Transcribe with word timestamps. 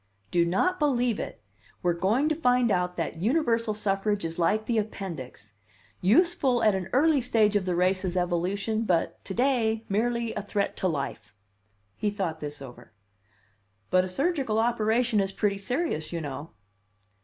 "Do 0.31 0.45
not 0.45 0.79
believe 0.79 1.19
it! 1.19 1.43
We 1.83 1.91
are 1.91 1.93
going 1.93 2.27
to 2.29 2.33
find 2.33 2.71
out 2.71 2.97
that 2.97 3.21
universal 3.21 3.75
suffrage 3.75 4.25
is 4.25 4.39
like 4.39 4.65
the 4.65 4.79
appendix 4.79 5.53
useful 6.01 6.63
at 6.63 6.73
an 6.73 6.89
early 6.91 7.21
stage 7.21 7.55
of 7.55 7.65
the 7.65 7.75
race's 7.75 8.17
evolution 8.17 8.81
but 8.83 9.23
to 9.25 9.35
day 9.35 9.85
merely 9.89 10.33
a 10.33 10.41
threat 10.41 10.75
to 10.77 10.87
life." 10.87 11.35
He 11.95 12.09
thought 12.09 12.39
this 12.39 12.63
over. 12.63 12.93
"But 13.91 14.03
a 14.03 14.09
surgical 14.09 14.57
operation 14.57 15.19
is 15.19 15.31
pretty 15.31 15.59
serious, 15.59 16.11
you 16.11 16.19
know." 16.19 16.49